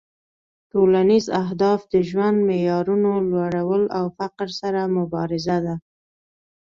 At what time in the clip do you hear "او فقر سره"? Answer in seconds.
3.97-4.81